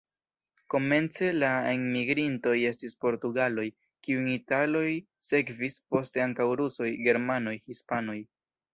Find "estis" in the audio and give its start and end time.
2.71-2.97